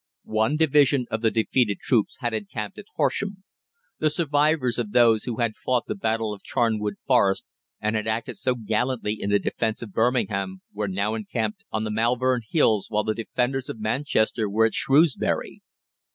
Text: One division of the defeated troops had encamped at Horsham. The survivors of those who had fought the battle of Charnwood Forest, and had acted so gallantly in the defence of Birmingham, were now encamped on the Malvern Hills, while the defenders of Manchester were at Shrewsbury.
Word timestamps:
One 0.23 0.57
division 0.57 1.05
of 1.11 1.21
the 1.21 1.29
defeated 1.29 1.77
troops 1.79 2.17
had 2.21 2.33
encamped 2.33 2.79
at 2.79 2.87
Horsham. 2.95 3.43
The 3.99 4.09
survivors 4.09 4.79
of 4.79 4.93
those 4.93 5.25
who 5.25 5.37
had 5.37 5.55
fought 5.55 5.85
the 5.85 5.93
battle 5.93 6.33
of 6.33 6.41
Charnwood 6.41 6.95
Forest, 7.05 7.45
and 7.79 7.95
had 7.95 8.07
acted 8.07 8.37
so 8.37 8.55
gallantly 8.55 9.15
in 9.21 9.29
the 9.29 9.37
defence 9.37 9.83
of 9.83 9.93
Birmingham, 9.93 10.63
were 10.73 10.87
now 10.87 11.13
encamped 11.13 11.65
on 11.71 11.83
the 11.83 11.91
Malvern 11.91 12.41
Hills, 12.49 12.87
while 12.89 13.03
the 13.03 13.13
defenders 13.13 13.69
of 13.69 13.79
Manchester 13.79 14.49
were 14.49 14.65
at 14.65 14.73
Shrewsbury. 14.73 15.61